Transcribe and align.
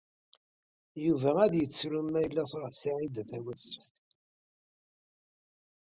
Yuba 1.05 1.31
ad 1.43 1.53
yettru 1.55 1.99
ma 2.09 2.19
yella 2.23 2.43
truḥ 2.51 2.73
Saɛida 2.81 3.23
Tawasift. 3.29 3.95